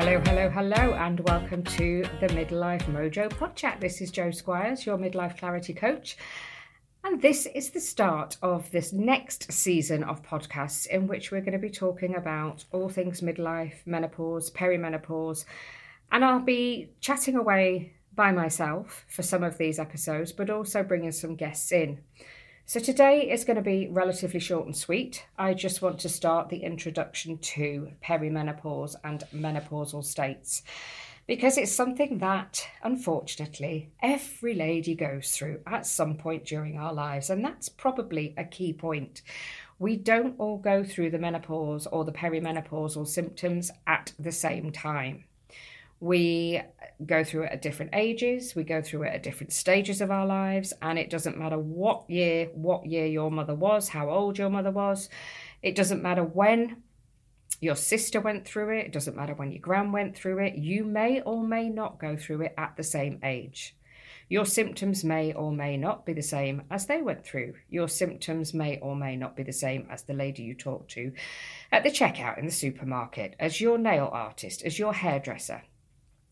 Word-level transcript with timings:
Hello, 0.00 0.18
hello, 0.24 0.48
hello, 0.48 0.94
and 0.94 1.20
welcome 1.28 1.62
to 1.62 2.02
the 2.20 2.28
Midlife 2.28 2.84
Mojo 2.84 3.28
Pod 3.38 3.54
Chat. 3.54 3.82
This 3.82 4.00
is 4.00 4.10
Jo 4.10 4.30
Squires, 4.30 4.86
your 4.86 4.96
midlife 4.96 5.36
clarity 5.36 5.74
coach. 5.74 6.16
And 7.04 7.20
this 7.20 7.44
is 7.44 7.68
the 7.68 7.82
start 7.82 8.38
of 8.40 8.70
this 8.70 8.94
next 8.94 9.52
season 9.52 10.02
of 10.02 10.22
podcasts 10.22 10.86
in 10.86 11.06
which 11.06 11.30
we're 11.30 11.42
going 11.42 11.52
to 11.52 11.58
be 11.58 11.68
talking 11.68 12.16
about 12.16 12.64
all 12.72 12.88
things 12.88 13.20
midlife, 13.20 13.74
menopause, 13.84 14.50
perimenopause. 14.50 15.44
And 16.10 16.24
I'll 16.24 16.40
be 16.40 16.92
chatting 17.00 17.36
away 17.36 17.92
by 18.14 18.32
myself 18.32 19.04
for 19.06 19.22
some 19.22 19.42
of 19.42 19.58
these 19.58 19.78
episodes, 19.78 20.32
but 20.32 20.48
also 20.48 20.82
bringing 20.82 21.12
some 21.12 21.36
guests 21.36 21.72
in. 21.72 21.98
So 22.70 22.78
today 22.78 23.28
is 23.28 23.42
going 23.42 23.56
to 23.56 23.62
be 23.62 23.88
relatively 23.90 24.38
short 24.38 24.64
and 24.64 24.76
sweet. 24.76 25.26
I 25.36 25.54
just 25.54 25.82
want 25.82 25.98
to 25.98 26.08
start 26.08 26.50
the 26.50 26.62
introduction 26.62 27.38
to 27.38 27.90
perimenopause 28.00 28.94
and 29.02 29.24
menopausal 29.34 30.04
states 30.04 30.62
because 31.26 31.58
it's 31.58 31.72
something 31.72 32.18
that 32.18 32.64
unfortunately 32.84 33.90
every 34.00 34.54
lady 34.54 34.94
goes 34.94 35.32
through 35.32 35.62
at 35.66 35.84
some 35.84 36.16
point 36.16 36.44
during 36.44 36.78
our 36.78 36.94
lives 36.94 37.28
and 37.28 37.44
that's 37.44 37.68
probably 37.68 38.34
a 38.38 38.44
key 38.44 38.72
point. 38.72 39.22
We 39.80 39.96
don't 39.96 40.38
all 40.38 40.58
go 40.58 40.84
through 40.84 41.10
the 41.10 41.18
menopause 41.18 41.88
or 41.88 42.04
the 42.04 42.12
perimenopausal 42.12 43.08
symptoms 43.08 43.72
at 43.88 44.12
the 44.16 44.30
same 44.30 44.70
time. 44.70 45.24
We 45.98 46.62
go 47.06 47.24
through 47.24 47.44
it 47.44 47.52
at 47.52 47.62
different 47.62 47.94
ages, 47.94 48.54
we 48.54 48.64
go 48.64 48.82
through 48.82 49.04
it 49.04 49.14
at 49.14 49.22
different 49.22 49.52
stages 49.52 50.00
of 50.00 50.10
our 50.10 50.26
lives, 50.26 50.72
and 50.82 50.98
it 50.98 51.10
doesn't 51.10 51.38
matter 51.38 51.58
what 51.58 52.08
year, 52.08 52.50
what 52.54 52.86
year 52.86 53.06
your 53.06 53.30
mother 53.30 53.54
was, 53.54 53.88
how 53.88 54.10
old 54.10 54.38
your 54.38 54.50
mother 54.50 54.70
was. 54.70 55.08
It 55.62 55.74
doesn't 55.74 56.02
matter 56.02 56.24
when 56.24 56.82
your 57.60 57.76
sister 57.76 58.20
went 58.20 58.46
through 58.46 58.78
it, 58.78 58.86
it 58.86 58.92
doesn't 58.92 59.16
matter 59.16 59.34
when 59.34 59.52
your 59.52 59.60
gran 59.60 59.92
went 59.92 60.16
through 60.16 60.38
it. 60.38 60.56
You 60.56 60.84
may 60.84 61.20
or 61.20 61.42
may 61.42 61.68
not 61.68 61.98
go 61.98 62.16
through 62.16 62.42
it 62.42 62.54
at 62.56 62.76
the 62.76 62.82
same 62.82 63.20
age. 63.22 63.76
Your 64.28 64.46
symptoms 64.46 65.02
may 65.02 65.32
or 65.32 65.50
may 65.50 65.76
not 65.76 66.06
be 66.06 66.12
the 66.12 66.22
same 66.22 66.62
as 66.70 66.86
they 66.86 67.02
went 67.02 67.24
through. 67.24 67.54
Your 67.68 67.88
symptoms 67.88 68.54
may 68.54 68.78
or 68.78 68.94
may 68.94 69.16
not 69.16 69.36
be 69.36 69.42
the 69.42 69.52
same 69.52 69.88
as 69.90 70.02
the 70.02 70.12
lady 70.12 70.44
you 70.44 70.54
talked 70.54 70.92
to 70.92 71.12
at 71.72 71.82
the 71.82 71.90
checkout 71.90 72.38
in 72.38 72.46
the 72.46 72.52
supermarket, 72.52 73.34
as 73.40 73.60
your 73.60 73.76
nail 73.76 74.08
artist, 74.12 74.62
as 74.62 74.78
your 74.78 74.94
hairdresser 74.94 75.62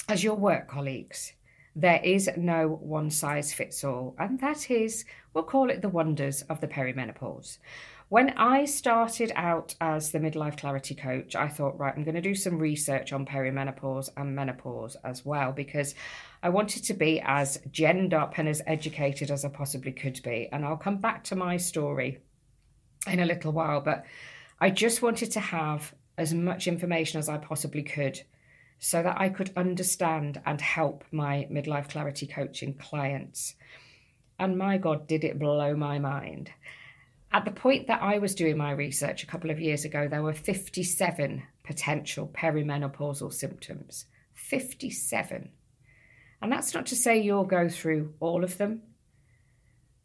as 0.08 0.24
your 0.24 0.34
work 0.34 0.68
colleagues. 0.68 1.34
There 1.76 2.00
is 2.02 2.28
no 2.36 2.68
one 2.68 3.10
size 3.10 3.52
fits 3.52 3.84
all, 3.84 4.16
and 4.18 4.40
that 4.40 4.70
is, 4.70 5.04
we'll 5.32 5.44
call 5.44 5.70
it 5.70 5.82
the 5.82 5.88
wonders 5.88 6.42
of 6.42 6.60
the 6.60 6.66
perimenopause. 6.66 7.58
When 8.08 8.30
I 8.30 8.64
started 8.64 9.32
out 9.36 9.74
as 9.82 10.10
the 10.10 10.18
midlife 10.18 10.56
clarity 10.56 10.94
coach, 10.94 11.36
I 11.36 11.46
thought, 11.46 11.78
right, 11.78 11.92
I'm 11.94 12.04
going 12.04 12.14
to 12.14 12.22
do 12.22 12.34
some 12.34 12.58
research 12.58 13.12
on 13.12 13.26
perimenopause 13.26 14.08
and 14.16 14.34
menopause 14.34 14.96
as 15.04 15.26
well 15.26 15.52
because 15.52 15.94
I 16.42 16.48
wanted 16.48 16.84
to 16.84 16.94
be 16.94 17.20
as 17.20 17.58
genned 17.70 18.14
up 18.14 18.38
and 18.38 18.48
as 18.48 18.62
educated 18.66 19.30
as 19.30 19.44
I 19.44 19.50
possibly 19.50 19.92
could 19.92 20.22
be. 20.22 20.48
And 20.50 20.64
I'll 20.64 20.78
come 20.78 20.96
back 20.96 21.22
to 21.24 21.36
my 21.36 21.58
story 21.58 22.22
in 23.06 23.20
a 23.20 23.26
little 23.26 23.52
while, 23.52 23.82
but 23.82 24.06
I 24.58 24.70
just 24.70 25.02
wanted 25.02 25.30
to 25.32 25.40
have 25.40 25.94
as 26.16 26.32
much 26.32 26.66
information 26.66 27.18
as 27.18 27.28
I 27.28 27.36
possibly 27.36 27.82
could 27.82 28.22
so 28.78 29.02
that 29.02 29.20
I 29.20 29.28
could 29.28 29.50
understand 29.56 30.40
and 30.46 30.60
help 30.60 31.04
my 31.10 31.48
midlife 31.50 31.88
clarity 31.88 32.26
coaching 32.26 32.74
clients. 32.74 33.54
And 34.38 34.56
my 34.56 34.78
God, 34.78 35.06
did 35.06 35.24
it 35.24 35.38
blow 35.38 35.74
my 35.74 35.98
mind. 35.98 36.50
At 37.32 37.44
the 37.44 37.50
point 37.50 37.88
that 37.88 38.02
I 38.02 38.18
was 38.18 38.34
doing 38.34 38.56
my 38.56 38.70
research 38.70 39.22
a 39.22 39.26
couple 39.26 39.50
of 39.50 39.60
years 39.60 39.84
ago, 39.84 40.08
there 40.08 40.22
were 40.22 40.32
57 40.32 41.42
potential 41.64 42.30
perimenopausal 42.32 43.32
symptoms. 43.32 44.06
57. 44.34 45.50
And 46.40 46.52
that's 46.52 46.72
not 46.72 46.86
to 46.86 46.96
say 46.96 47.20
you'll 47.20 47.44
go 47.44 47.68
through 47.68 48.14
all 48.20 48.44
of 48.44 48.58
them, 48.58 48.82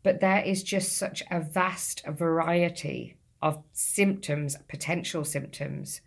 but 0.02 0.20
there 0.20 0.42
is 0.42 0.64
just 0.64 0.98
such 0.98 1.24
a 1.32 1.40
vast 1.40 2.06
variety 2.08 3.16
of 3.42 3.64
symptoms, 3.72 4.58
potential 4.68 5.24
symptoms, 5.24 6.02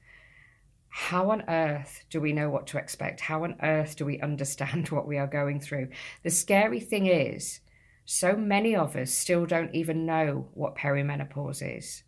how 0.99 1.31
on 1.31 1.45
earth 1.47 2.07
do 2.09 2.23
we 2.23 2.33
know 2.33 2.49
what 2.49 2.67
to 2.69 2.79
expect? 2.79 3.21
How 3.21 3.45
on 3.45 3.57
earth 3.62 3.97
do 3.97 4.07
we 4.07 4.19
understand 4.23 4.89
what 4.89 5.07
we 5.07 5.19
are 5.19 5.27
going 5.27 5.61
through? 5.61 5.91
The 6.23 6.31
scary 6.31 6.81
thing 6.81 7.05
is, 7.05 7.61
so 8.07 8.34
many 8.34 8.75
of 8.75 8.97
us 8.97 9.12
still 9.12 9.45
don't 9.45 9.75
even 9.75 10.07
know 10.07 10.49
what 10.55 10.75
perimenopause 10.75 11.77
is. 11.77 12.03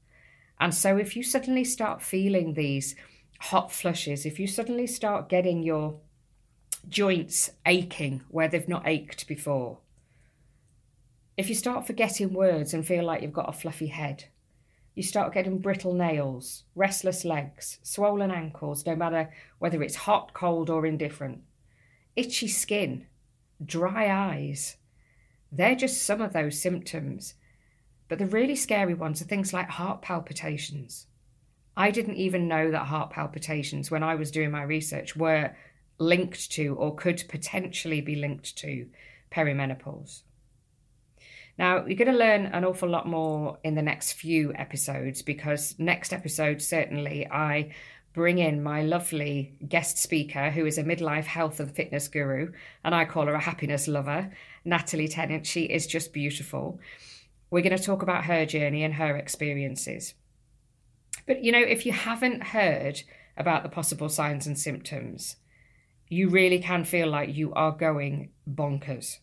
And 0.59 0.75
so, 0.75 0.97
if 0.97 1.16
you 1.16 1.22
suddenly 1.22 1.65
start 1.65 2.00
feeling 2.00 2.54
these 2.54 2.97
hot 3.41 3.71
flushes, 3.71 4.25
if 4.25 4.41
you 4.41 4.47
suddenly 4.47 4.87
start 4.87 5.28
getting 5.28 5.62
your 5.62 6.00
joints 6.88 7.50
aching 7.66 8.22
where 8.28 8.49
they've 8.49 8.66
not 8.66 8.88
ached 8.88 9.28
before, 9.28 9.81
if 11.37 11.50
you 11.50 11.55
start 11.55 11.87
forgetting 11.87 12.32
words 12.32 12.72
and 12.72 12.87
feel 12.87 13.05
like 13.05 13.20
you've 13.20 13.34
got 13.34 13.50
a 13.50 13.53
fluffy 13.60 13.88
head, 13.88 14.25
you 14.98 15.04
start 15.04 15.32
getting 15.32 15.59
brittle 15.59 15.94
nails, 15.94 16.64
restless 16.75 17.25
legs, 17.25 17.78
swollen 17.84 18.32
ankles, 18.32 18.84
no 18.84 18.97
matter 18.97 19.31
whether 19.60 19.81
it's 19.81 19.94
hot, 19.94 20.34
cold, 20.34 20.69
or 20.69 20.84
indifferent, 20.84 21.41
itchy 22.16 22.48
skin, 22.48 23.06
dry 23.64 24.10
eyes. 24.10 24.76
They're 25.53 25.76
just 25.76 26.03
some 26.03 26.20
of 26.20 26.32
those 26.32 26.60
symptoms. 26.60 27.34
But 28.08 28.19
the 28.19 28.26
really 28.26 28.56
scary 28.56 28.94
ones 28.94 29.22
are 29.22 29.26
things 29.26 29.53
like 29.53 29.69
heart 29.69 30.03
palpitations. 30.03 31.06
I 31.76 31.92
didn't 31.92 32.16
even 32.16 32.48
know 32.48 32.72
that 32.72 32.87
heart 32.87 33.10
palpitations, 33.10 33.92
when 33.92 34.03
I 34.03 34.16
was 34.16 34.32
doing 34.32 34.50
my 34.50 34.64
research, 34.64 35.14
were 35.14 35.54
linked 35.98 36.50
to 36.53 36.75
or 36.75 36.97
could 36.97 37.22
potentially 37.28 38.00
be 38.00 38.16
linked 38.16 38.56
to 38.58 38.88
perimenopause. 39.31 40.22
Now, 41.58 41.84
you're 41.84 41.96
going 41.96 42.12
to 42.12 42.16
learn 42.16 42.46
an 42.46 42.64
awful 42.64 42.88
lot 42.88 43.08
more 43.08 43.58
in 43.64 43.74
the 43.74 43.82
next 43.82 44.12
few 44.12 44.54
episodes 44.54 45.22
because 45.22 45.74
next 45.76 46.12
episode, 46.12 46.62
certainly, 46.62 47.26
I 47.26 47.74
bring 48.14 48.38
in 48.38 48.62
my 48.62 48.82
lovely 48.82 49.56
guest 49.69 49.98
speaker 49.98 50.50
who 50.50 50.66
is 50.66 50.78
a 50.78 50.84
midlife 50.84 51.24
health 51.24 51.58
and 51.58 51.74
fitness 51.74 52.06
guru, 52.06 52.52
and 52.84 52.94
I 52.94 53.04
call 53.04 53.26
her 53.26 53.34
a 53.34 53.41
happiness 53.41 53.88
lover, 53.88 54.30
Natalie 54.64 55.08
Tennant. 55.08 55.46
She 55.46 55.62
is 55.62 55.88
just 55.88 56.12
beautiful. 56.12 56.78
We're 57.50 57.62
going 57.62 57.76
to 57.76 57.82
talk 57.82 58.02
about 58.02 58.25
her 58.25 58.46
journey 58.46 58.84
and 58.84 58.94
her 58.94 59.16
experiences. 59.16 60.14
But, 61.26 61.42
you 61.42 61.50
know, 61.50 61.60
if 61.60 61.84
you 61.84 61.92
haven't 61.92 62.44
heard 62.44 63.02
about 63.36 63.64
the 63.64 63.69
possible 63.69 64.08
signs 64.08 64.46
and 64.46 64.56
symptoms, 64.56 65.36
you 66.08 66.28
really 66.28 66.60
can 66.60 66.84
feel 66.84 67.08
like 67.08 67.34
you 67.34 67.52
are 67.54 67.72
going 67.72 68.30
bonkers 68.48 69.19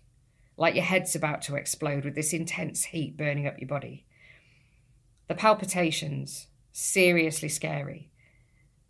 like 0.57 0.75
your 0.75 0.83
head's 0.83 1.16
about 1.16 1.41
to 1.43 1.55
explode 1.55 2.05
with 2.05 2.16
this 2.16 2.33
intense 2.33 2.85
heat 2.85 3.17
burning 3.17 3.47
up 3.47 3.59
your 3.59 3.67
body. 3.67 4.05
The 5.27 5.35
palpitations, 5.35 6.47
seriously 6.71 7.49
scary. 7.49 8.09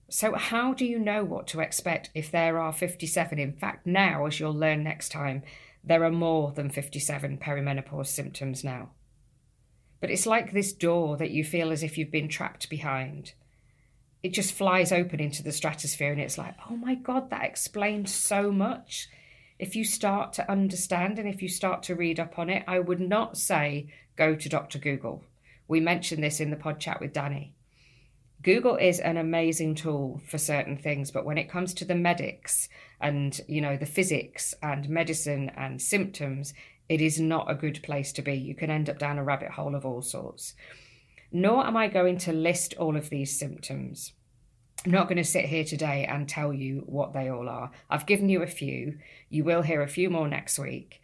So, 0.09 0.35
how 0.35 0.73
do 0.73 0.85
you 0.85 0.99
know 0.99 1.23
what 1.23 1.47
to 1.47 1.61
expect 1.61 2.11
if 2.13 2.29
there 2.29 2.59
are 2.59 2.71
57? 2.71 3.39
In 3.39 3.53
fact, 3.53 3.87
now, 3.87 4.25
as 4.25 4.39
you'll 4.39 4.53
learn 4.53 4.83
next 4.83 5.09
time, 5.09 5.41
there 5.83 6.03
are 6.03 6.11
more 6.11 6.51
than 6.51 6.69
57 6.69 7.37
perimenopause 7.37 8.07
symptoms 8.07 8.63
now. 8.63 8.89
But 10.01 10.11
it's 10.11 10.27
like 10.27 10.51
this 10.51 10.73
door 10.73 11.17
that 11.17 11.31
you 11.31 11.43
feel 11.43 11.71
as 11.71 11.81
if 11.81 11.97
you've 11.97 12.11
been 12.11 12.27
trapped 12.27 12.69
behind. 12.69 13.33
It 14.21 14.33
just 14.33 14.53
flies 14.53 14.91
open 14.91 15.19
into 15.19 15.41
the 15.41 15.51
stratosphere, 15.51 16.11
and 16.11 16.21
it's 16.21 16.37
like, 16.37 16.55
oh 16.69 16.75
my 16.75 16.95
God, 16.95 17.29
that 17.29 17.45
explains 17.45 18.13
so 18.13 18.51
much 18.51 19.07
if 19.57 19.75
you 19.75 19.83
start 19.85 20.33
to 20.33 20.51
understand 20.51 21.17
and 21.19 21.27
if 21.27 21.41
you 21.41 21.47
start 21.47 21.83
to 21.83 21.95
read 21.95 22.19
up 22.19 22.37
on 22.37 22.49
it, 22.49 22.63
I 22.67 22.79
would 22.79 22.99
not 22.99 23.37
say 23.37 23.87
go 24.15 24.35
to 24.35 24.49
Dr. 24.49 24.79
Google. 24.79 25.23
We 25.67 25.79
mentioned 25.79 26.23
this 26.23 26.39
in 26.39 26.49
the 26.49 26.55
pod 26.57 26.79
chat 26.79 26.99
with 26.99 27.13
Danny. 27.13 27.53
Google 28.41 28.75
is 28.75 28.99
an 28.99 29.17
amazing 29.17 29.75
tool 29.75 30.21
for 30.27 30.37
certain 30.37 30.77
things, 30.77 31.09
but 31.09 31.25
when 31.25 31.37
it 31.37 31.49
comes 31.49 31.73
to 31.73 31.85
the 31.85 31.95
medics 31.95 32.69
and 33.01 33.39
you 33.47 33.59
know 33.59 33.75
the 33.75 33.87
physics 33.87 34.53
and 34.61 34.87
medicine 34.87 35.49
and 35.57 35.81
symptoms, 35.81 36.53
it 36.87 37.01
is 37.01 37.19
not 37.19 37.49
a 37.49 37.55
good 37.55 37.81
place 37.81 38.11
to 38.13 38.21
be. 38.21 38.35
You 38.35 38.53
can 38.53 38.69
end 38.69 38.89
up 38.89 38.99
down 38.99 39.17
a 39.17 39.23
rabbit 39.23 39.51
hole 39.51 39.73
of 39.73 39.85
all 39.85 40.03
sorts. 40.03 40.53
Nor 41.31 41.65
am 41.65 41.75
I 41.75 41.87
going 41.87 42.19
to 42.19 42.33
list 42.33 42.75
all 42.77 42.95
of 42.95 43.09
these 43.09 43.37
symptoms. 43.37 44.13
I'm 44.83 44.91
not 44.91 45.07
going 45.07 45.17
to 45.17 45.23
sit 45.23 45.45
here 45.45 45.63
today 45.63 46.05
and 46.05 46.27
tell 46.27 46.53
you 46.53 46.83
what 46.85 47.13
they 47.13 47.29
all 47.29 47.49
are. 47.49 47.71
I've 47.89 48.05
given 48.05 48.29
you 48.29 48.43
a 48.43 48.47
few. 48.47 48.99
You 49.29 49.43
will 49.43 49.61
hear 49.61 49.81
a 49.81 49.87
few 49.87 50.09
more 50.09 50.27
next 50.27 50.59
week. 50.59 51.01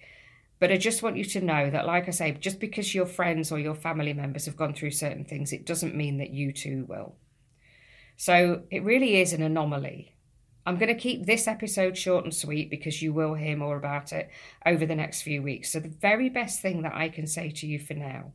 But 0.59 0.71
I 0.71 0.77
just 0.77 1.01
want 1.01 1.18
you 1.18 1.25
to 1.25 1.41
know 1.41 1.71
that, 1.71 1.88
like 1.88 2.07
I 2.07 2.12
say, 2.12 2.31
just 2.33 2.59
because 2.59 2.94
your 2.94 3.07
friends 3.07 3.51
or 3.51 3.57
your 3.57 3.73
family 3.73 4.13
members 4.13 4.45
have 4.45 4.56
gone 4.56 4.75
through 4.75 4.91
certain 4.91 5.25
things, 5.25 5.51
it 5.51 5.65
doesn't 5.65 5.95
mean 5.95 6.18
that 6.18 6.29
you 6.29 6.51
too 6.51 6.85
will. 6.88 7.15
So 8.15 8.62
it 8.69 8.83
really 8.83 9.19
is 9.19 9.33
an 9.33 9.41
anomaly. 9.41 10.13
I'm 10.63 10.77
going 10.77 10.94
to 10.94 11.01
keep 11.01 11.25
this 11.25 11.47
episode 11.47 11.97
short 11.97 12.24
and 12.24 12.33
sweet 12.33 12.69
because 12.69 13.01
you 13.01 13.13
will 13.13 13.33
hear 13.33 13.57
more 13.57 13.77
about 13.77 14.13
it 14.13 14.29
over 14.63 14.85
the 14.85 14.95
next 14.95 15.24
few 15.24 15.41
weeks. 15.41 15.71
So, 15.71 15.79
the 15.79 15.89
very 15.89 16.29
best 16.29 16.62
thing 16.62 16.83
that 16.83 16.94
I 16.94 17.09
can 17.09 17.25
say 17.25 17.50
to 17.50 17.65
you 17.65 17.79
for 17.79 17.95
now 17.95 18.33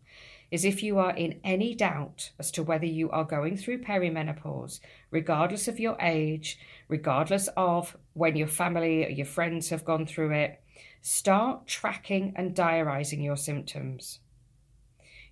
is 0.50 0.64
if 0.64 0.82
you 0.82 0.98
are 0.98 1.14
in 1.16 1.40
any 1.43 1.75
doubt 1.75 2.31
as 2.38 2.50
to 2.52 2.62
whether 2.62 2.87
you 2.87 3.10
are 3.10 3.25
going 3.25 3.56
through 3.56 3.82
perimenopause, 3.82 4.81
regardless 5.10 5.69
of 5.69 5.81
your 5.81 5.96
age, 6.00 6.58
regardless 6.88 7.48
of 7.56 7.96
when 8.12 8.37
your 8.37 8.46
family 8.46 9.04
or 9.04 9.08
your 9.08 9.26
friends 9.26 9.70
have 9.70 9.84
gone 9.84 10.06
through 10.06 10.32
it, 10.32 10.60
start 11.00 11.66
tracking 11.66 12.32
and 12.37 12.54
diarising 12.54 13.22
your 13.22 13.37
symptoms. 13.37 14.20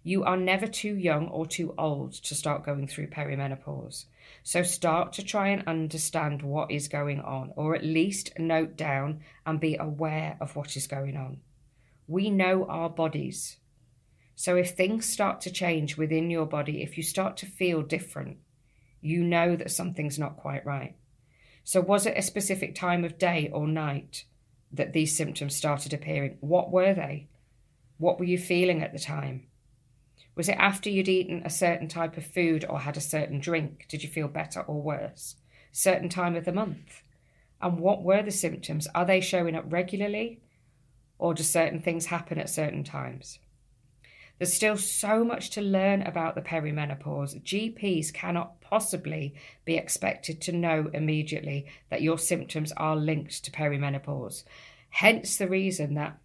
You 0.03 0.23
are 0.25 0.37
never 0.37 0.67
too 0.67 0.97
young 0.97 1.29
or 1.29 1.47
too 1.47 1.75
old 1.79 2.13
to 2.25 2.35
start 2.35 2.67
going 2.67 2.87
through 2.87 3.09
perimenopause. 3.09 4.05
So 4.43 4.63
start 4.63 5.15
to 5.15 5.25
try 5.25 5.49
and 5.49 5.67
understand 5.67 6.43
what 6.43 6.71
is 6.71 6.89
going 6.89 7.21
on, 7.21 7.53
or 7.57 7.75
at 7.75 7.85
least 7.85 8.39
note 8.39 8.77
down 8.77 9.21
and 9.47 9.59
be 9.59 9.77
aware 9.77 10.37
of 10.41 10.57
what 10.57 10.77
is 10.77 10.87
going 10.87 11.17
on. 11.17 11.39
We 12.07 12.29
know 12.29 12.67
our 12.67 12.91
bodies. 12.91 13.57
So 14.37 14.57
if 14.57 14.71
things 14.71 15.07
start 15.07 15.41
to 15.43 15.51
change 15.53 15.97
within 15.97 16.31
your 16.31 16.47
body, 16.47 16.83
if 16.83 16.97
you 16.97 17.03
start 17.03 17.37
to 17.39 17.47
feel 17.47 17.83
different, 17.83 18.39
you 19.01 19.23
know 19.23 19.55
that 19.57 19.71
something's 19.71 20.19
not 20.19 20.37
quite 20.37 20.67
right. 20.67 20.97
So 21.63 21.81
was 21.81 22.07
it 22.07 22.19
a 22.19 22.23
specific 22.23 22.75
time 22.75 23.05
of 23.05 23.19
day 23.19 23.51
or 23.53 23.67
night 23.67 24.25
that 24.73 24.93
these 24.93 25.17
symptoms 25.17 25.55
started 25.55 25.93
appearing? 25.93 26.37
What 26.41 26.71
were 26.71 26.95
they? 26.95 27.29
What 27.99 28.19
were 28.19 28.25
you 28.25 28.39
feeling 28.39 28.83
at 28.83 28.93
the 28.93 28.99
time? 28.99 29.47
Was 30.35 30.49
it 30.49 30.59
after 30.59 30.91
you'd 30.91 31.09
eaten 31.09 31.43
a 31.45 31.51
certain 31.51 31.87
type 31.87 32.17
of 32.17 32.27
food 32.27 32.65
or 32.69 32.81
had 32.81 32.97
a 32.97 33.01
certain 33.01 33.39
drink? 33.39 33.87
Did 33.89 34.03
you 34.03 34.09
feel 34.09 34.27
better 34.27 34.61
or 34.63 34.83
worse? 34.83 35.37
Certain 35.71 36.09
time 36.09 36.35
of 36.35 36.45
the 36.45 36.53
month? 36.53 37.03
And 37.63 37.79
what 37.79 38.03
were 38.03 38.23
the 38.23 38.33
symptoms? 38.33 38.89
Are 38.95 39.05
they 39.05 39.21
showing 39.21 39.55
up 39.55 39.65
regularly? 39.69 40.41
Or 41.19 41.35
do 41.35 41.45
certain 41.45 41.81
things 41.81 42.07
happen 42.07 42.39
at 42.39 42.51
certain 42.51 42.83
times? 42.83 43.39
There's 44.39 44.53
still 44.53 44.77
so 44.77 45.25
much 45.25 45.51
to 45.51 45.61
learn 45.61 46.03
about 46.03 46.35
the 46.35 46.43
perimenopause. 46.43 47.41
GPs 47.43 48.13
cannot 48.13 48.61
possibly 48.61 49.35
be 49.65 49.77
expected 49.77 50.41
to 50.43 50.53
know 50.53 50.91
immediately 50.93 51.67
that 51.91 52.03
your 52.03 52.19
symptoms 52.19 52.73
are 52.73 52.97
linked 52.97 53.45
to 53.45 53.53
perimenopause. 53.53 54.43
Hence 54.91 55.37
the 55.37 55.49
reason 55.49 55.95
that 55.95 56.19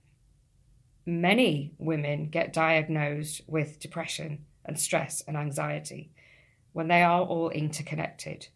many 1.05 1.73
women 1.77 2.29
get 2.29 2.53
diagnosed 2.53 3.41
with 3.47 3.79
depression 3.79 4.45
and 4.65 4.79
stress 4.79 5.23
and 5.27 5.37
anxiety 5.37 6.11
when 6.73 6.87
they 6.87 7.03
are 7.03 7.21
all 7.21 7.49
interconnected. 7.49 8.47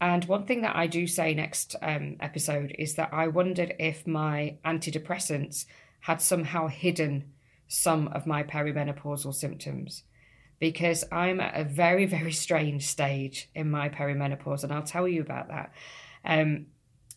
And 0.00 0.24
one 0.24 0.46
thing 0.46 0.62
that 0.62 0.76
I 0.76 0.86
do 0.86 1.06
say 1.06 1.34
next 1.34 1.76
um, 1.82 2.16
episode 2.20 2.74
is 2.78 2.94
that 2.94 3.12
I 3.12 3.28
wondered 3.28 3.74
if 3.78 4.06
my 4.06 4.56
antidepressants 4.64 5.66
had 6.00 6.22
somehow 6.22 6.68
hidden 6.68 7.24
some 7.72 8.08
of 8.08 8.26
my 8.26 8.42
perimenopausal 8.42 9.32
symptoms 9.32 10.02
because 10.58 11.04
I'm 11.12 11.40
at 11.40 11.58
a 11.58 11.62
very, 11.62 12.04
very 12.04 12.32
strange 12.32 12.86
stage 12.86 13.48
in 13.54 13.70
my 13.70 13.88
perimenopause, 13.88 14.64
and 14.64 14.72
I'll 14.72 14.82
tell 14.82 15.06
you 15.06 15.22
about 15.22 15.48
that. 15.48 15.72
Um, 16.24 16.66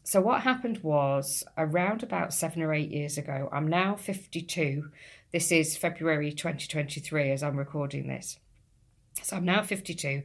so, 0.04 0.22
what 0.22 0.42
happened 0.42 0.82
was 0.84 1.44
around 1.58 2.04
about 2.04 2.36
seven 2.36 2.62
or 2.62 2.72
eight 2.72 2.92
years 2.92 3.18
ago, 3.18 3.50
I'm 3.52 3.68
now 3.68 3.96
52. 3.96 4.90
This 5.32 5.52
is 5.52 5.76
February 5.76 6.32
2023 6.32 7.32
as 7.32 7.42
I'm 7.42 7.58
recording 7.58 8.08
this. 8.08 8.38
So, 9.24 9.38
I'm 9.38 9.46
now 9.46 9.64
52. 9.64 10.22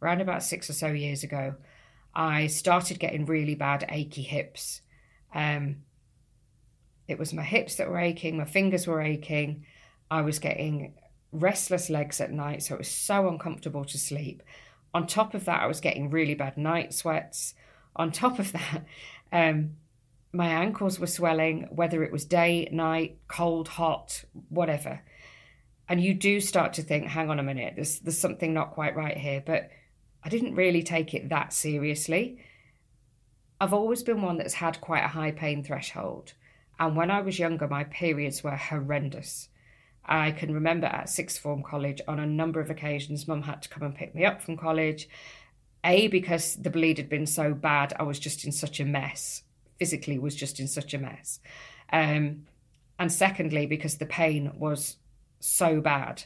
Around 0.00 0.20
about 0.20 0.44
six 0.44 0.70
or 0.70 0.74
so 0.74 0.86
years 0.86 1.24
ago, 1.24 1.56
I 2.14 2.46
started 2.46 3.00
getting 3.00 3.26
really 3.26 3.56
bad 3.56 3.84
achy 3.88 4.22
hips. 4.22 4.80
Um, 5.34 5.78
it 7.08 7.18
was 7.18 7.34
my 7.34 7.42
hips 7.42 7.74
that 7.76 7.90
were 7.90 7.98
aching, 7.98 8.36
my 8.36 8.44
fingers 8.44 8.86
were 8.86 9.00
aching. 9.00 9.66
I 10.12 10.20
was 10.20 10.38
getting 10.38 10.92
restless 11.32 11.88
legs 11.88 12.20
at 12.20 12.30
night, 12.30 12.62
so 12.62 12.74
it 12.74 12.78
was 12.78 12.88
so 12.88 13.28
uncomfortable 13.28 13.86
to 13.86 13.96
sleep. 13.96 14.42
On 14.92 15.06
top 15.06 15.32
of 15.32 15.46
that, 15.46 15.62
I 15.62 15.66
was 15.66 15.80
getting 15.80 16.10
really 16.10 16.34
bad 16.34 16.58
night 16.58 16.92
sweats. 16.92 17.54
On 17.96 18.12
top 18.12 18.38
of 18.38 18.52
that, 18.58 18.84
um, 19.32 19.76
my 20.30 20.48
ankles 20.48 21.00
were 21.00 21.06
swelling, 21.06 21.66
whether 21.70 22.04
it 22.04 22.12
was 22.12 22.26
day, 22.26 22.68
night, 22.70 23.20
cold, 23.26 23.68
hot, 23.68 24.22
whatever. 24.50 25.00
And 25.88 25.98
you 25.98 26.12
do 26.12 26.40
start 26.42 26.74
to 26.74 26.82
think, 26.82 27.06
hang 27.06 27.30
on 27.30 27.38
a 27.38 27.42
minute, 27.42 27.72
there's 27.76 28.00
there's 28.00 28.18
something 28.18 28.52
not 28.52 28.72
quite 28.72 28.94
right 28.94 29.16
here. 29.16 29.42
But 29.44 29.70
I 30.22 30.28
didn't 30.28 30.56
really 30.56 30.82
take 30.82 31.14
it 31.14 31.30
that 31.30 31.54
seriously. 31.54 32.44
I've 33.62 33.72
always 33.72 34.02
been 34.02 34.20
one 34.20 34.36
that's 34.36 34.54
had 34.54 34.78
quite 34.82 35.04
a 35.04 35.08
high 35.08 35.32
pain 35.32 35.64
threshold. 35.64 36.34
And 36.78 36.96
when 36.96 37.10
I 37.10 37.22
was 37.22 37.38
younger, 37.38 37.66
my 37.66 37.84
periods 37.84 38.44
were 38.44 38.56
horrendous. 38.56 39.48
I 40.04 40.32
can 40.32 40.52
remember 40.52 40.86
at 40.86 41.08
sixth 41.08 41.40
form 41.40 41.62
college 41.62 42.00
on 42.08 42.18
a 42.18 42.26
number 42.26 42.60
of 42.60 42.70
occasions, 42.70 43.28
mum 43.28 43.42
had 43.42 43.62
to 43.62 43.68
come 43.68 43.82
and 43.82 43.94
pick 43.94 44.14
me 44.14 44.24
up 44.24 44.42
from 44.42 44.56
college. 44.56 45.08
A, 45.84 46.08
because 46.08 46.56
the 46.56 46.70
bleed 46.70 46.98
had 46.98 47.08
been 47.08 47.26
so 47.26 47.54
bad, 47.54 47.92
I 47.98 48.04
was 48.04 48.18
just 48.18 48.44
in 48.44 48.52
such 48.52 48.80
a 48.80 48.84
mess. 48.84 49.42
Physically, 49.78 50.18
was 50.18 50.36
just 50.36 50.60
in 50.60 50.68
such 50.68 50.94
a 50.94 50.98
mess. 50.98 51.40
Um, 51.92 52.46
and 52.98 53.12
secondly, 53.12 53.66
because 53.66 53.98
the 53.98 54.06
pain 54.06 54.52
was 54.54 54.96
so 55.40 55.80
bad 55.80 56.24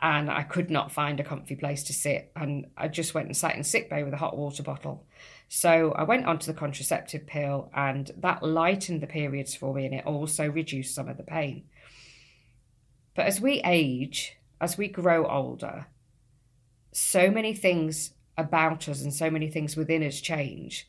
and 0.00 0.30
I 0.30 0.42
could 0.42 0.70
not 0.70 0.92
find 0.92 1.18
a 1.18 1.24
comfy 1.24 1.56
place 1.56 1.82
to 1.84 1.92
sit. 1.92 2.30
And 2.36 2.66
I 2.76 2.88
just 2.88 3.14
went 3.14 3.26
and 3.26 3.36
sat 3.36 3.56
in 3.56 3.64
sick 3.64 3.88
bay 3.88 4.02
with 4.02 4.12
a 4.12 4.18
hot 4.18 4.36
water 4.36 4.62
bottle. 4.62 5.06
So 5.48 5.92
I 5.92 6.02
went 6.02 6.26
onto 6.26 6.46
the 6.46 6.58
contraceptive 6.58 7.26
pill, 7.26 7.70
and 7.74 8.10
that 8.18 8.42
lightened 8.42 9.00
the 9.00 9.06
periods 9.06 9.54
for 9.54 9.72
me 9.72 9.86
and 9.86 9.94
it 9.94 10.04
also 10.04 10.50
reduced 10.50 10.94
some 10.94 11.08
of 11.08 11.16
the 11.16 11.22
pain. 11.22 11.64
But 13.14 13.26
as 13.26 13.40
we 13.40 13.60
age, 13.64 14.36
as 14.60 14.76
we 14.76 14.88
grow 14.88 15.26
older, 15.26 15.86
so 16.92 17.30
many 17.30 17.54
things 17.54 18.14
about 18.36 18.88
us 18.88 19.02
and 19.02 19.12
so 19.12 19.30
many 19.30 19.48
things 19.48 19.76
within 19.76 20.02
us 20.02 20.20
change. 20.20 20.88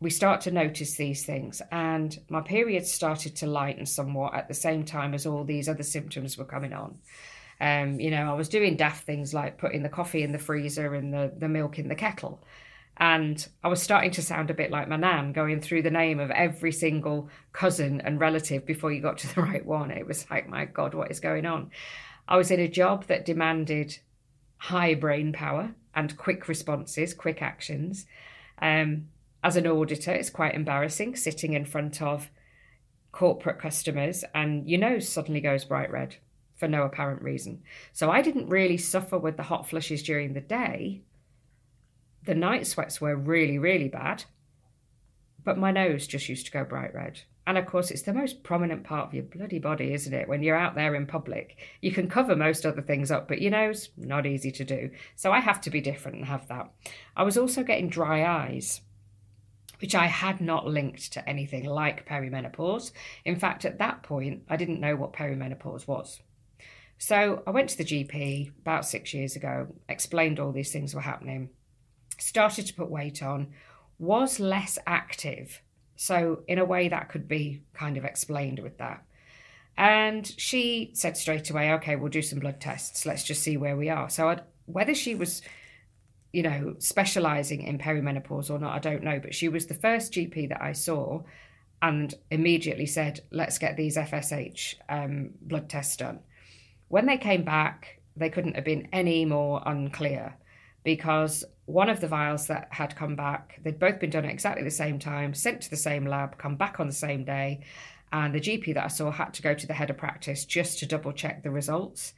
We 0.00 0.10
start 0.10 0.42
to 0.42 0.50
notice 0.50 0.96
these 0.96 1.24
things, 1.24 1.60
and 1.72 2.16
my 2.28 2.40
periods 2.40 2.90
started 2.90 3.34
to 3.36 3.46
lighten 3.46 3.84
somewhat 3.84 4.34
at 4.34 4.46
the 4.46 4.54
same 4.54 4.84
time 4.84 5.12
as 5.12 5.26
all 5.26 5.44
these 5.44 5.68
other 5.68 5.82
symptoms 5.82 6.38
were 6.38 6.44
coming 6.44 6.72
on. 6.72 6.98
Um, 7.60 7.98
you 7.98 8.10
know, 8.10 8.30
I 8.30 8.34
was 8.34 8.48
doing 8.48 8.76
daft 8.76 9.04
things 9.04 9.34
like 9.34 9.58
putting 9.58 9.82
the 9.82 9.88
coffee 9.88 10.22
in 10.22 10.30
the 10.30 10.38
freezer 10.38 10.94
and 10.94 11.12
the, 11.12 11.32
the 11.36 11.48
milk 11.48 11.80
in 11.80 11.88
the 11.88 11.96
kettle. 11.96 12.40
And 12.98 13.46
I 13.62 13.68
was 13.68 13.80
starting 13.80 14.10
to 14.12 14.22
sound 14.22 14.50
a 14.50 14.54
bit 14.54 14.70
like 14.70 14.88
my 14.88 14.96
nan, 14.96 15.32
going 15.32 15.60
through 15.60 15.82
the 15.82 15.90
name 15.90 16.18
of 16.18 16.30
every 16.32 16.72
single 16.72 17.28
cousin 17.52 18.00
and 18.00 18.18
relative 18.18 18.66
before 18.66 18.92
you 18.92 19.00
got 19.00 19.18
to 19.18 19.34
the 19.34 19.42
right 19.42 19.64
one. 19.64 19.90
It 19.90 20.06
was 20.06 20.28
like, 20.30 20.48
my 20.48 20.64
God, 20.64 20.94
what 20.94 21.10
is 21.10 21.20
going 21.20 21.46
on? 21.46 21.70
I 22.26 22.36
was 22.36 22.50
in 22.50 22.60
a 22.60 22.68
job 22.68 23.06
that 23.06 23.24
demanded 23.24 23.98
high 24.58 24.94
brain 24.94 25.32
power 25.32 25.74
and 25.94 26.16
quick 26.16 26.48
responses, 26.48 27.14
quick 27.14 27.40
actions. 27.40 28.06
Um, 28.60 29.08
as 29.42 29.56
an 29.56 29.66
auditor, 29.66 30.12
it's 30.12 30.30
quite 30.30 30.54
embarrassing 30.54 31.16
sitting 31.16 31.52
in 31.52 31.64
front 31.64 32.02
of 32.02 32.28
corporate 33.12 33.58
customers 33.58 34.24
and 34.34 34.68
your 34.68 34.80
nose 34.80 35.08
suddenly 35.08 35.40
goes 35.40 35.64
bright 35.64 35.90
red 35.90 36.16
for 36.56 36.68
no 36.68 36.82
apparent 36.82 37.22
reason. 37.22 37.62
So 37.92 38.10
I 38.10 38.20
didn't 38.20 38.48
really 38.48 38.76
suffer 38.76 39.16
with 39.16 39.36
the 39.36 39.44
hot 39.44 39.68
flushes 39.68 40.02
during 40.02 40.34
the 40.34 40.40
day 40.40 41.02
the 42.28 42.34
night 42.34 42.66
sweats 42.66 43.00
were 43.00 43.16
really, 43.16 43.58
really 43.58 43.88
bad, 43.88 44.24
but 45.44 45.56
my 45.56 45.70
nose 45.70 46.06
just 46.06 46.28
used 46.28 46.44
to 46.44 46.52
go 46.52 46.62
bright 46.62 46.94
red. 46.94 47.22
And 47.46 47.56
of 47.56 47.64
course, 47.64 47.90
it's 47.90 48.02
the 48.02 48.12
most 48.12 48.42
prominent 48.42 48.84
part 48.84 49.06
of 49.06 49.14
your 49.14 49.22
bloody 49.22 49.58
body, 49.58 49.94
isn't 49.94 50.12
it? 50.12 50.28
When 50.28 50.42
you're 50.42 50.54
out 50.54 50.74
there 50.74 50.94
in 50.94 51.06
public, 51.06 51.56
you 51.80 51.90
can 51.90 52.06
cover 52.06 52.36
most 52.36 52.66
other 52.66 52.82
things 52.82 53.10
up, 53.10 53.28
but 53.28 53.40
your 53.40 53.52
nose, 53.52 53.88
not 53.96 54.26
easy 54.26 54.50
to 54.50 54.62
do. 54.62 54.90
So 55.16 55.32
I 55.32 55.40
have 55.40 55.58
to 55.62 55.70
be 55.70 55.80
different 55.80 56.18
and 56.18 56.26
have 56.26 56.46
that. 56.48 56.70
I 57.16 57.22
was 57.22 57.38
also 57.38 57.62
getting 57.62 57.88
dry 57.88 58.26
eyes, 58.26 58.82
which 59.80 59.94
I 59.94 60.04
had 60.04 60.42
not 60.42 60.66
linked 60.66 61.10
to 61.14 61.26
anything 61.26 61.64
like 61.64 62.06
perimenopause. 62.06 62.92
In 63.24 63.36
fact, 63.36 63.64
at 63.64 63.78
that 63.78 64.02
point, 64.02 64.42
I 64.50 64.56
didn't 64.56 64.80
know 64.80 64.96
what 64.96 65.14
perimenopause 65.14 65.88
was. 65.88 66.20
So 66.98 67.42
I 67.46 67.52
went 67.52 67.70
to 67.70 67.78
the 67.78 67.84
GP 67.84 68.52
about 68.60 68.84
six 68.84 69.14
years 69.14 69.34
ago, 69.34 69.68
explained 69.88 70.38
all 70.38 70.52
these 70.52 70.72
things 70.72 70.94
were 70.94 71.00
happening 71.00 71.48
started 72.18 72.66
to 72.66 72.74
put 72.74 72.90
weight 72.90 73.22
on, 73.22 73.48
was 73.98 74.38
less 74.40 74.78
active. 74.86 75.62
So, 75.96 76.42
in 76.46 76.58
a 76.58 76.64
way, 76.64 76.88
that 76.88 77.08
could 77.08 77.26
be 77.26 77.62
kind 77.74 77.96
of 77.96 78.04
explained 78.04 78.60
with 78.60 78.78
that. 78.78 79.04
And 79.76 80.26
she 80.36 80.90
said 80.94 81.16
straight 81.16 81.50
away, 81.50 81.72
okay, 81.74 81.96
we'll 81.96 82.10
do 82.10 82.22
some 82.22 82.38
blood 82.38 82.60
tests. 82.60 83.06
Let's 83.06 83.24
just 83.24 83.42
see 83.42 83.56
where 83.56 83.76
we 83.76 83.88
are. 83.88 84.08
So, 84.08 84.28
I'd, 84.28 84.42
whether 84.66 84.94
she 84.94 85.14
was, 85.14 85.42
you 86.32 86.42
know, 86.42 86.76
specializing 86.78 87.62
in 87.62 87.78
perimenopause 87.78 88.50
or 88.50 88.58
not, 88.58 88.74
I 88.74 88.78
don't 88.78 89.02
know. 89.02 89.18
But 89.18 89.34
she 89.34 89.48
was 89.48 89.66
the 89.66 89.74
first 89.74 90.12
GP 90.12 90.50
that 90.50 90.62
I 90.62 90.72
saw 90.72 91.22
and 91.80 92.14
immediately 92.30 92.86
said, 92.86 93.20
let's 93.30 93.58
get 93.58 93.76
these 93.76 93.96
FSH 93.96 94.74
um, 94.88 95.30
blood 95.40 95.68
tests 95.68 95.96
done. 95.96 96.20
When 96.88 97.06
they 97.06 97.18
came 97.18 97.44
back, 97.44 98.00
they 98.16 98.30
couldn't 98.30 98.56
have 98.56 98.64
been 98.64 98.88
any 98.92 99.24
more 99.24 99.62
unclear 99.64 100.34
because 100.84 101.44
one 101.68 101.90
of 101.90 102.00
the 102.00 102.08
vials 102.08 102.46
that 102.46 102.66
had 102.70 102.96
come 102.96 103.14
back, 103.14 103.60
they'd 103.62 103.78
both 103.78 104.00
been 104.00 104.08
done 104.08 104.24
at 104.24 104.30
exactly 104.30 104.64
the 104.64 104.70
same 104.70 104.98
time, 104.98 105.34
sent 105.34 105.60
to 105.60 105.70
the 105.70 105.76
same 105.76 106.06
lab, 106.06 106.38
come 106.38 106.56
back 106.56 106.80
on 106.80 106.86
the 106.86 106.94
same 106.94 107.24
day. 107.24 107.60
And 108.10 108.34
the 108.34 108.40
GP 108.40 108.72
that 108.72 108.84
I 108.86 108.88
saw 108.88 109.10
had 109.10 109.34
to 109.34 109.42
go 109.42 109.52
to 109.52 109.66
the 109.66 109.74
head 109.74 109.90
of 109.90 109.98
practice 109.98 110.46
just 110.46 110.78
to 110.78 110.86
double 110.86 111.12
check 111.12 111.42
the 111.42 111.50
results. 111.50 112.14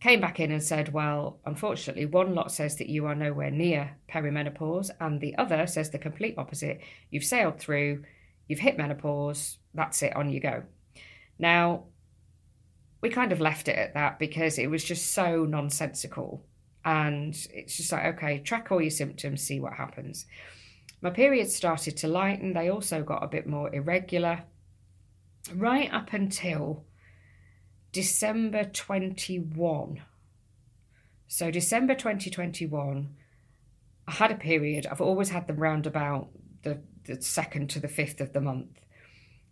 Came 0.00 0.20
back 0.20 0.40
in 0.40 0.50
and 0.50 0.60
said, 0.60 0.92
Well, 0.92 1.38
unfortunately, 1.46 2.06
one 2.06 2.34
lot 2.34 2.50
says 2.50 2.74
that 2.78 2.88
you 2.88 3.06
are 3.06 3.14
nowhere 3.14 3.52
near 3.52 3.96
perimenopause, 4.10 4.90
and 5.00 5.20
the 5.20 5.38
other 5.38 5.68
says 5.68 5.90
the 5.90 5.98
complete 5.98 6.34
opposite. 6.36 6.80
You've 7.10 7.22
sailed 7.22 7.60
through, 7.60 8.02
you've 8.48 8.58
hit 8.58 8.76
menopause, 8.76 9.56
that's 9.72 10.02
it, 10.02 10.16
on 10.16 10.30
you 10.30 10.40
go. 10.40 10.64
Now, 11.38 11.84
we 13.00 13.08
kind 13.08 13.30
of 13.30 13.40
left 13.40 13.68
it 13.68 13.78
at 13.78 13.94
that 13.94 14.18
because 14.18 14.58
it 14.58 14.68
was 14.68 14.82
just 14.82 15.12
so 15.12 15.44
nonsensical. 15.44 16.44
And 16.84 17.34
it's 17.52 17.76
just 17.76 17.92
like, 17.92 18.04
okay, 18.16 18.38
track 18.40 18.70
all 18.70 18.80
your 18.80 18.90
symptoms, 18.90 19.42
see 19.42 19.60
what 19.60 19.74
happens. 19.74 20.26
My 21.00 21.10
periods 21.10 21.54
started 21.54 21.96
to 21.98 22.08
lighten. 22.08 22.52
They 22.52 22.68
also 22.68 23.02
got 23.02 23.22
a 23.22 23.28
bit 23.28 23.46
more 23.46 23.74
irregular 23.74 24.44
right 25.54 25.92
up 25.92 26.12
until 26.12 26.84
December 27.92 28.64
21. 28.64 30.02
So, 31.28 31.50
December 31.50 31.94
2021, 31.94 33.14
I 34.06 34.12
had 34.12 34.30
a 34.30 34.36
period. 34.36 34.86
I've 34.86 35.00
always 35.00 35.30
had 35.30 35.46
them 35.46 35.56
round 35.56 35.86
about 35.86 36.28
the, 36.62 36.80
the 37.04 37.20
second 37.22 37.70
to 37.70 37.80
the 37.80 37.88
fifth 37.88 38.20
of 38.20 38.32
the 38.32 38.40
month. 38.40 38.80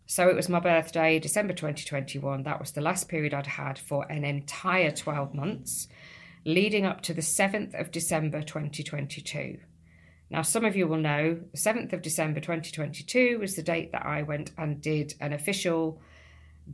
So, 0.06 0.28
it 0.28 0.36
was 0.36 0.48
my 0.48 0.60
birthday, 0.60 1.18
December 1.18 1.52
2021. 1.52 2.42
That 2.42 2.60
was 2.60 2.72
the 2.72 2.80
last 2.80 3.08
period 3.08 3.32
I'd 3.32 3.46
had 3.46 3.78
for 3.78 4.10
an 4.10 4.24
entire 4.24 4.90
12 4.90 5.34
months, 5.34 5.88
leading 6.44 6.84
up 6.84 7.00
to 7.02 7.14
the 7.14 7.22
7th 7.22 7.78
of 7.78 7.90
December 7.90 8.42
2022. 8.42 9.58
Now, 10.30 10.42
some 10.42 10.64
of 10.64 10.74
you 10.74 10.86
will 10.86 10.98
know 10.98 11.38
the 11.52 11.58
7th 11.58 11.92
of 11.92 12.02
December 12.02 12.40
2022 12.40 13.38
was 13.38 13.54
the 13.54 13.62
date 13.62 13.92
that 13.92 14.06
I 14.06 14.22
went 14.22 14.50
and 14.56 14.80
did 14.80 15.14
an 15.20 15.32
official 15.32 16.00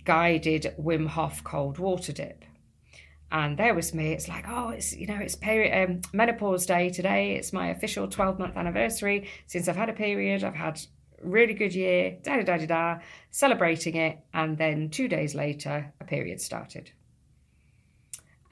guided 0.04 0.74
Wim 0.80 1.08
Hof 1.08 1.42
cold 1.44 1.78
water 1.78 2.12
dip. 2.12 2.44
And 3.30 3.58
there 3.58 3.74
was 3.74 3.92
me. 3.92 4.12
It's 4.12 4.28
like, 4.28 4.46
oh, 4.48 4.70
it's 4.70 4.96
you 4.96 5.06
know, 5.06 5.18
it's 5.18 5.34
period 5.34 5.90
um, 5.90 6.00
menopause 6.14 6.64
day 6.64 6.88
today. 6.88 7.34
It's 7.34 7.52
my 7.52 7.68
official 7.68 8.08
12 8.08 8.38
month 8.38 8.56
anniversary 8.56 9.28
since 9.46 9.68
I've 9.68 9.76
had 9.76 9.90
a 9.90 9.92
period. 9.92 10.44
I've 10.44 10.54
had 10.54 10.80
really 11.22 11.52
good 11.52 11.74
year. 11.74 12.16
Da 12.22 12.36
da 12.36 12.42
da 12.42 12.56
da 12.58 12.66
da. 12.66 12.98
Celebrating 13.30 13.96
it, 13.96 14.18
and 14.32 14.56
then 14.56 14.88
two 14.88 15.08
days 15.08 15.34
later, 15.34 15.92
a 16.00 16.04
period 16.04 16.40
started, 16.40 16.90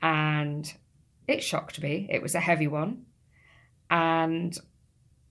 and 0.03 0.75
it 1.27 1.43
shocked 1.43 1.83
me. 1.83 2.07
It 2.11 2.23
was 2.23 2.35
a 2.35 2.41
heavy 2.41 2.67
one, 2.67 3.07
and 3.91 4.57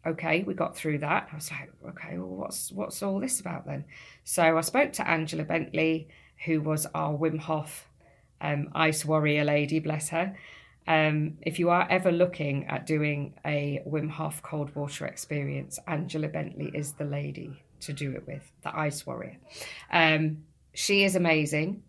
okay, 0.06 0.44
we 0.44 0.54
got 0.54 0.76
through 0.76 1.00
that. 1.00 1.30
I 1.32 1.36
was 1.36 1.52
like, 1.52 1.72
okay, 1.90 2.18
well, 2.18 2.28
what's 2.28 2.72
what's 2.72 3.02
all 3.02 3.20
this 3.20 3.40
about 3.40 3.66
then? 3.66 3.86
So 4.24 4.58
I 4.58 4.62
spoke 4.62 4.94
to 4.94 5.08
Angela 5.08 5.44
Bentley, 5.44 6.10
who 6.46 6.62
was 6.62 6.86
our 6.94 7.14
Wim 7.14 7.40
Hof 7.40 7.88
um, 8.42 8.70
ice 8.74 9.06
warrior 9.06 9.44
lady, 9.44 9.80
bless 9.80 10.10
her. 10.10 10.36
Um, 10.88 11.38
if 11.42 11.58
you 11.58 11.70
are 11.72 11.88
ever 11.90 12.12
looking 12.12 12.66
at 12.68 12.86
doing 12.86 13.34
a 13.46 13.82
Wim 13.88 14.10
Hof 14.10 14.42
cold 14.44 14.76
water 14.76 15.06
experience, 15.06 15.80
Angela 15.88 16.28
Bentley 16.28 16.72
is 16.74 16.94
the 16.94 17.06
lady 17.06 17.64
to 17.82 17.94
do 17.94 18.12
it 18.12 18.28
with, 18.28 18.52
the 18.64 18.78
ice 18.78 19.06
warrior. 19.06 19.38
Um, 19.92 20.44
she 20.74 21.04
is 21.04 21.16
amazing, 21.16 21.84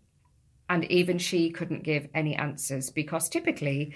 and 0.69 0.83
even 0.85 1.17
she 1.17 1.49
couldn't 1.49 1.83
give 1.83 2.07
any 2.13 2.35
answers 2.35 2.89
because 2.89 3.29
typically 3.29 3.95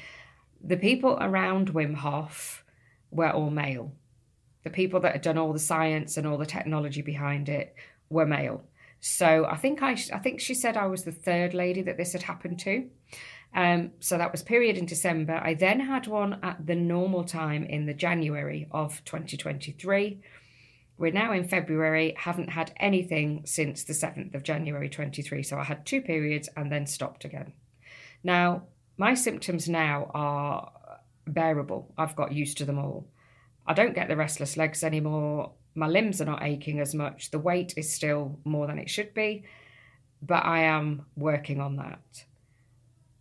the 0.64 0.78
people 0.78 1.18
around 1.20 1.74
Wim 1.74 1.96
Hof 1.96 2.64
were 3.12 3.32
all 3.32 3.50
male 3.50 3.94
the 4.64 4.70
people 4.70 5.00
that 5.02 5.14
had 5.14 5.22
done 5.22 5.38
all 5.38 5.54
the 5.54 5.60
science 5.60 6.18
and 6.18 6.28
all 6.28 6.38
the 6.38 6.46
technology 6.46 7.02
behind 7.02 7.50
it 7.50 7.76
were 8.10 8.26
male. 8.26 8.64
So 9.00 9.46
I 9.46 9.58
think 9.58 9.82
I, 9.82 9.92
I 10.14 10.20
think 10.20 10.40
she 10.40 10.54
said 10.54 10.78
I 10.78 10.86
was 10.86 11.04
the 11.04 11.12
third 11.12 11.54
lady 11.54 11.82
that 11.84 11.98
this 11.98 12.14
had 12.14 12.24
happened 12.24 12.60
to. 12.60 12.88
Um, 13.54 13.92
so 14.00 14.18
that 14.18 14.32
was 14.32 14.44
period 14.44 14.78
in 14.78 14.86
December. 14.86 15.42
I 15.44 15.56
then 15.56 15.80
had 15.80 16.08
one 16.08 16.40
at 16.44 16.66
the 16.66 16.76
normal 16.76 17.24
time 17.24 17.66
in 17.66 17.86
the 17.86 17.94
January 17.94 18.68
of 18.72 19.04
2023. 19.06 20.20
We're 21.02 21.12
now 21.12 21.34
in 21.34 21.48
February, 21.48 22.14
haven't 22.16 22.52
had 22.52 22.74
anything 22.78 23.42
since 23.46 23.84
the 23.84 23.94
7th 23.94 24.36
of 24.36 24.44
January 24.44 24.88
23. 24.88 25.42
So 25.42 25.58
I 25.58 25.64
had 25.64 25.84
two 25.84 26.00
periods 26.00 26.48
and 26.56 26.72
then 26.72 26.86
stopped 26.86 27.26
again. 27.26 27.54
Now, 28.24 28.66
my 28.98 29.16
symptoms 29.16 29.68
now 29.68 30.12
are 30.14 30.72
bearable. 31.26 31.92
I've 31.98 32.16
got 32.16 32.34
used 32.34 32.60
to 32.60 32.66
them 32.66 32.78
all. 32.78 33.08
I 33.66 33.74
don't 33.74 33.96
get 33.96 34.10
the 34.10 34.16
restless 34.16 34.58
legs 34.58 34.84
anymore. 34.84 35.54
My 35.74 35.88
limbs 35.88 36.22
are 36.22 36.26
not 36.26 36.44
aching 36.44 36.80
as 36.80 36.94
much. 36.94 37.32
The 37.32 37.40
weight 37.40 37.74
is 37.78 37.92
still 37.92 38.38
more 38.46 38.68
than 38.68 38.78
it 38.78 38.88
should 38.88 39.16
be, 39.16 39.46
but 40.22 40.46
I 40.46 40.66
am 40.66 41.08
working 41.18 41.60
on 41.60 41.78
that. 41.78 42.26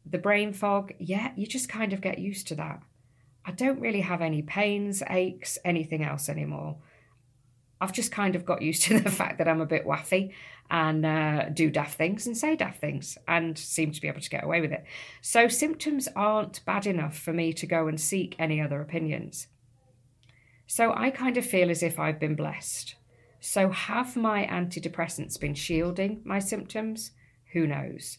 The 0.05 0.19
brain 0.19 0.53
fog, 0.53 0.93
yeah, 0.99 1.33
you 1.35 1.47
just 1.47 1.71
kind 1.71 1.95
of 1.95 2.03
get 2.03 2.19
used 2.19 2.47
to 2.49 2.57
that. 2.57 2.83
I 3.47 3.53
don't 3.53 3.81
really 3.81 4.03
have 4.03 4.21
any 4.21 4.43
pains, 4.43 5.03
aches, 5.09 5.57
anything 5.65 6.05
else 6.05 6.29
anymore. 6.29 6.77
I've 7.81 7.93
just 7.93 8.13
kind 8.13 8.37
of 8.37 8.45
got 8.45 8.63
used 8.63 8.83
to 8.83 9.01
the 9.01 9.11
fact 9.11 9.39
that 9.39 9.49
I'm 9.49 9.61
a 9.61 9.67
bit 9.67 9.87
waffy 9.87 10.33
and 10.71 11.05
uh, 11.05 11.49
do 11.49 11.71
daft 11.71 11.97
things 11.97 12.27
and 12.27 12.37
say 12.37 12.55
daft 12.57 12.81
things 12.81 13.19
and 13.27 13.59
seem 13.59 13.93
to 13.93 14.01
be 14.01 14.09
able 14.09 14.21
to 14.21 14.31
get 14.31 14.45
away 14.45 14.61
with 14.61 14.73
it. 14.73 14.85
So 15.21 15.49
symptoms 15.49 16.09
aren't 16.15 16.65
bad 16.65 16.87
enough 16.87 17.19
for 17.19 17.33
me 17.33 17.53
to 17.55 17.67
go 17.67 17.89
and 17.89 18.01
seek 18.01 18.37
any 18.39 18.61
other 18.61 18.81
opinions. 18.81 19.49
So 20.67 20.95
I 20.95 21.11
kind 21.11 21.37
of 21.37 21.45
feel 21.45 21.71
as 21.71 21.83
if 21.83 21.99
I've 21.99 22.21
been 22.21 22.37
blessed. 22.37 22.95
So 23.41 23.71
have 23.71 24.17
my 24.17 24.47
antidepressants 24.47 25.41
been 25.41 25.55
shielding 25.55 26.21
my 26.25 26.39
symptoms? 26.39 27.11
Who 27.53 27.67
knows? 27.67 28.19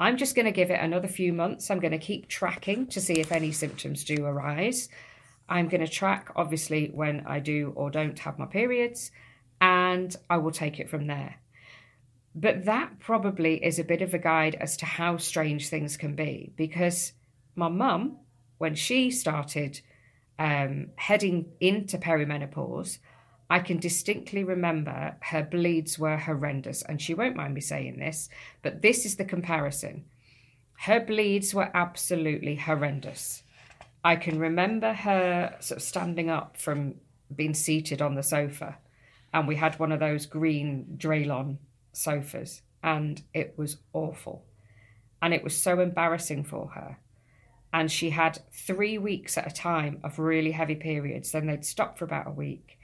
I'm 0.00 0.16
just 0.16 0.34
going 0.34 0.46
to 0.46 0.52
give 0.52 0.70
it 0.70 0.80
another 0.80 1.06
few 1.06 1.32
months. 1.32 1.70
I'm 1.70 1.78
going 1.78 1.92
to 1.92 1.98
keep 1.98 2.26
tracking 2.26 2.88
to 2.88 3.00
see 3.00 3.20
if 3.20 3.30
any 3.30 3.52
symptoms 3.52 4.02
do 4.02 4.24
arise. 4.24 4.88
I'm 5.48 5.68
going 5.68 5.80
to 5.80 5.88
track, 5.88 6.30
obviously, 6.36 6.88
when 6.88 7.24
I 7.26 7.40
do 7.40 7.72
or 7.76 7.90
don't 7.90 8.18
have 8.20 8.38
my 8.38 8.46
periods, 8.46 9.10
and 9.60 10.14
I 10.28 10.38
will 10.38 10.50
take 10.50 10.80
it 10.80 10.88
from 10.88 11.06
there. 11.06 11.36
But 12.34 12.64
that 12.64 12.98
probably 12.98 13.64
is 13.64 13.78
a 13.78 13.84
bit 13.84 14.02
of 14.02 14.12
a 14.12 14.18
guide 14.18 14.56
as 14.56 14.76
to 14.78 14.86
how 14.86 15.18
strange 15.18 15.68
things 15.68 15.96
can 15.96 16.16
be 16.16 16.52
because 16.56 17.12
my 17.54 17.68
mum, 17.68 18.18
when 18.58 18.74
she 18.74 19.10
started 19.10 19.80
um, 20.38 20.88
heading 20.96 21.52
into 21.60 21.96
perimenopause, 21.96 22.98
I 23.48 23.60
can 23.60 23.78
distinctly 23.78 24.42
remember 24.42 25.16
her 25.20 25.44
bleeds 25.44 25.96
were 25.96 26.16
horrendous. 26.16 26.82
And 26.82 27.00
she 27.00 27.14
won't 27.14 27.36
mind 27.36 27.54
me 27.54 27.60
saying 27.60 27.98
this, 27.98 28.28
but 28.62 28.82
this 28.82 29.06
is 29.06 29.14
the 29.14 29.24
comparison. 29.24 30.06
Her 30.80 30.98
bleeds 30.98 31.54
were 31.54 31.70
absolutely 31.72 32.56
horrendous. 32.56 33.43
I 34.04 34.16
can 34.16 34.38
remember 34.38 34.92
her 34.92 35.56
sort 35.60 35.78
of 35.78 35.82
standing 35.82 36.30
up 36.30 36.56
from 36.56 36.96
being 37.34 37.54
seated 37.54 38.02
on 38.02 38.14
the 38.14 38.22
sofa, 38.22 38.78
and 39.32 39.48
we 39.48 39.56
had 39.56 39.78
one 39.78 39.90
of 39.90 39.98
those 39.98 40.26
green 40.26 40.96
Dralon 40.98 41.56
sofas, 41.92 42.62
and 42.82 43.22
it 43.32 43.54
was 43.56 43.78
awful. 43.92 44.44
And 45.22 45.32
it 45.32 45.42
was 45.42 45.56
so 45.56 45.80
embarrassing 45.80 46.44
for 46.44 46.68
her 46.74 46.98
and 47.74 47.90
she 47.90 48.10
had 48.10 48.38
three 48.52 48.98
weeks 48.98 49.36
at 49.36 49.50
a 49.50 49.54
time 49.54 49.98
of 50.04 50.20
really 50.20 50.52
heavy 50.52 50.76
periods. 50.76 51.32
Then 51.32 51.48
they'd 51.48 51.64
stop 51.64 51.98
for 51.98 52.04
about 52.04 52.28
a 52.28 52.30
week 52.30 52.78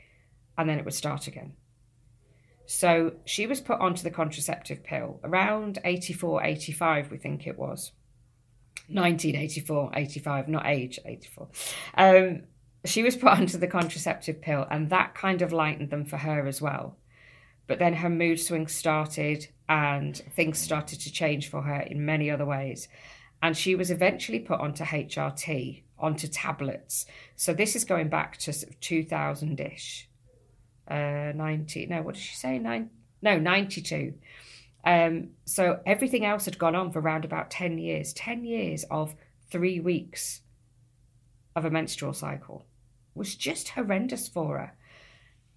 and 0.58 0.68
then 0.68 0.80
it 0.80 0.84
would 0.84 0.94
start 0.94 1.28
again. 1.28 1.52
So 2.66 3.12
she 3.24 3.46
was 3.46 3.60
put 3.60 3.78
onto 3.78 4.02
the 4.02 4.10
contraceptive 4.10 4.82
pill 4.82 5.20
around 5.22 5.78
84, 5.84 6.42
85, 6.42 7.12
we 7.12 7.18
think 7.18 7.46
it 7.46 7.56
was. 7.56 7.92
1984, 8.88 9.92
85, 9.94 10.48
not 10.48 10.66
age 10.66 10.98
84. 11.04 11.48
Um, 11.96 12.42
she 12.84 13.02
was 13.02 13.16
put 13.16 13.28
onto 13.38 13.58
the 13.58 13.66
contraceptive 13.66 14.40
pill, 14.40 14.66
and 14.70 14.90
that 14.90 15.14
kind 15.14 15.42
of 15.42 15.52
lightened 15.52 15.90
them 15.90 16.04
for 16.04 16.18
her 16.18 16.46
as 16.46 16.60
well. 16.60 16.96
But 17.66 17.78
then 17.78 17.94
her 17.94 18.10
mood 18.10 18.40
swings 18.40 18.72
started, 18.72 19.48
and 19.68 20.16
things 20.16 20.58
started 20.58 21.00
to 21.00 21.12
change 21.12 21.48
for 21.48 21.62
her 21.62 21.80
in 21.80 22.04
many 22.04 22.30
other 22.30 22.46
ways 22.46 22.88
and 23.42 23.56
she 23.56 23.74
was 23.74 23.90
eventually 23.90 24.38
put 24.38 24.60
onto 24.60 24.84
HRT, 24.84 25.82
onto 25.98 26.28
tablets. 26.28 27.06
So 27.36 27.52
this 27.54 27.74
is 27.74 27.84
going 27.84 28.08
back 28.08 28.36
to 28.38 28.52
sort 28.52 28.72
of 28.72 28.80
2000 28.80 29.60
ish. 29.60 30.08
Uh, 30.88 31.32
90, 31.34 31.86
no, 31.86 32.02
what 32.02 32.14
did 32.14 32.22
she 32.22 32.34
say? 32.34 32.58
Nine, 32.58 32.90
no, 33.22 33.38
92. 33.38 34.14
Um, 34.84 35.30
so 35.44 35.80
everything 35.86 36.24
else 36.24 36.46
had 36.46 36.58
gone 36.58 36.74
on 36.74 36.90
for 36.90 37.00
around 37.00 37.24
about 37.24 37.50
10 37.50 37.78
years, 37.78 38.12
10 38.14 38.44
years 38.44 38.84
of 38.90 39.14
three 39.50 39.80
weeks 39.80 40.40
of 41.54 41.64
a 41.64 41.70
menstrual 41.70 42.12
cycle 42.12 42.64
was 43.14 43.34
just 43.34 43.70
horrendous 43.70 44.28
for 44.28 44.58
her. 44.58 44.72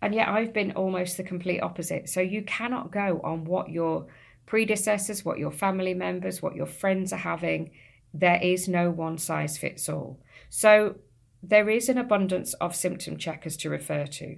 And 0.02 0.14
yet 0.14 0.28
I've 0.28 0.54
been 0.54 0.74
almost 0.74 1.16
the 1.16 1.24
complete 1.24 1.62
opposite. 1.62 2.10
So 2.10 2.20
you 2.20 2.44
cannot 2.44 2.92
go 2.92 3.22
on 3.24 3.46
what 3.46 3.70
your 3.70 4.08
predecessors, 4.46 5.24
what 5.24 5.40
your 5.40 5.52
family 5.52 5.94
members, 5.94 6.42
what 6.42 6.56
your 6.56 6.66
friends 6.66 7.14
are 7.14 7.18
having. 7.18 7.72
There 8.14 8.40
is 8.42 8.68
no 8.68 8.92
one 8.92 9.18
size 9.18 9.58
fits 9.58 9.88
all. 9.88 10.20
So 10.50 10.96
there 11.42 11.70
is 11.70 11.88
an 11.88 11.98
abundance 11.98 12.54
of 12.56 12.76
symptom 12.76 13.18
checkers 13.18 13.56
to 13.58 13.70
refer 13.70 14.06
to. 14.06 14.38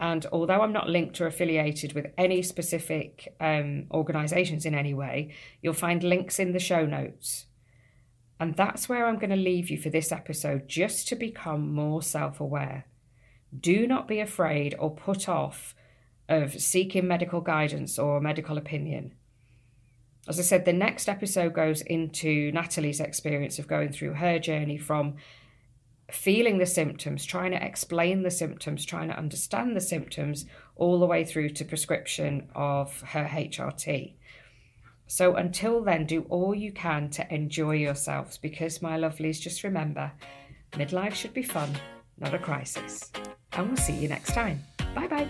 And 0.00 0.26
although 0.32 0.62
I'm 0.62 0.72
not 0.72 0.88
linked 0.88 1.20
or 1.20 1.26
affiliated 1.26 1.92
with 1.92 2.06
any 2.16 2.42
specific 2.42 3.34
um, 3.40 3.86
organisations 3.90 4.64
in 4.64 4.74
any 4.74 4.94
way, 4.94 5.34
you'll 5.60 5.74
find 5.74 6.02
links 6.02 6.38
in 6.38 6.52
the 6.52 6.60
show 6.60 6.86
notes. 6.86 7.46
And 8.40 8.54
that's 8.54 8.88
where 8.88 9.06
I'm 9.06 9.18
going 9.18 9.30
to 9.30 9.36
leave 9.36 9.70
you 9.70 9.78
for 9.78 9.90
this 9.90 10.12
episode 10.12 10.68
just 10.68 11.08
to 11.08 11.16
become 11.16 11.72
more 11.72 12.02
self 12.02 12.40
aware. 12.40 12.86
Do 13.58 13.86
not 13.86 14.06
be 14.06 14.20
afraid 14.20 14.76
or 14.78 14.94
put 14.94 15.28
off 15.28 15.74
of 16.28 16.60
seeking 16.60 17.08
medical 17.08 17.40
guidance 17.40 17.98
or 17.98 18.20
medical 18.20 18.58
opinion. 18.58 19.14
As 20.28 20.38
I 20.38 20.42
said, 20.42 20.66
the 20.66 20.72
next 20.74 21.08
episode 21.08 21.54
goes 21.54 21.80
into 21.80 22.52
Natalie's 22.52 23.00
experience 23.00 23.58
of 23.58 23.66
going 23.66 23.92
through 23.92 24.14
her 24.14 24.38
journey 24.38 24.76
from 24.76 25.16
feeling 26.10 26.58
the 26.58 26.66
symptoms, 26.66 27.24
trying 27.24 27.50
to 27.50 27.64
explain 27.64 28.22
the 28.22 28.30
symptoms, 28.30 28.84
trying 28.84 29.08
to 29.08 29.18
understand 29.18 29.76
the 29.76 29.80
symptoms, 29.80 30.46
all 30.76 30.98
the 30.98 31.06
way 31.06 31.24
through 31.24 31.50
to 31.50 31.64
prescription 31.64 32.48
of 32.54 33.00
her 33.02 33.24
HRT. 33.24 34.14
So 35.06 35.36
until 35.36 35.82
then, 35.82 36.06
do 36.06 36.26
all 36.28 36.54
you 36.54 36.72
can 36.72 37.08
to 37.10 37.34
enjoy 37.34 37.76
yourselves 37.76 38.38
because, 38.38 38.82
my 38.82 38.98
lovelies, 38.98 39.40
just 39.40 39.64
remember 39.64 40.12
midlife 40.72 41.14
should 41.14 41.34
be 41.34 41.42
fun, 41.42 41.74
not 42.18 42.34
a 42.34 42.38
crisis. 42.38 43.10
And 43.52 43.68
we'll 43.68 43.76
see 43.76 43.94
you 43.94 44.08
next 44.08 44.34
time. 44.34 44.62
Bye 44.94 45.08
bye. 45.08 45.28